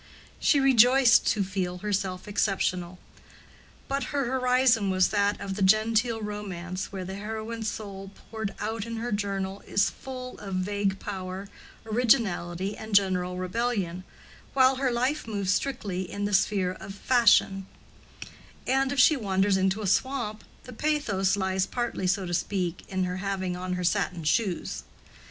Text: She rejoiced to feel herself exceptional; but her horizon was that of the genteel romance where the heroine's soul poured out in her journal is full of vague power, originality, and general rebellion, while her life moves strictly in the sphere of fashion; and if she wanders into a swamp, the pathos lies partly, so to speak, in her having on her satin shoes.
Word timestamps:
She 0.39 0.59
rejoiced 0.59 1.27
to 1.27 1.43
feel 1.43 1.77
herself 1.77 2.27
exceptional; 2.27 2.97
but 3.87 4.05
her 4.05 4.25
horizon 4.25 4.89
was 4.89 5.09
that 5.09 5.39
of 5.39 5.55
the 5.55 5.61
genteel 5.61 6.23
romance 6.23 6.91
where 6.91 7.05
the 7.05 7.13
heroine's 7.17 7.67
soul 7.69 8.09
poured 8.15 8.55
out 8.59 8.87
in 8.87 8.95
her 8.95 9.11
journal 9.11 9.61
is 9.67 9.91
full 9.91 10.39
of 10.39 10.55
vague 10.55 10.97
power, 10.97 11.49
originality, 11.85 12.75
and 12.75 12.95
general 12.95 13.37
rebellion, 13.37 14.03
while 14.55 14.77
her 14.77 14.89
life 14.91 15.27
moves 15.27 15.53
strictly 15.53 16.11
in 16.11 16.25
the 16.25 16.33
sphere 16.33 16.71
of 16.71 16.95
fashion; 16.95 17.67
and 18.65 18.91
if 18.91 18.99
she 18.99 19.15
wanders 19.15 19.55
into 19.55 19.83
a 19.83 19.85
swamp, 19.87 20.43
the 20.63 20.73
pathos 20.73 21.37
lies 21.37 21.67
partly, 21.67 22.07
so 22.07 22.25
to 22.25 22.33
speak, 22.33 22.83
in 22.89 23.03
her 23.03 23.17
having 23.17 23.55
on 23.55 23.73
her 23.73 23.83
satin 23.83 24.23
shoes. 24.23 24.81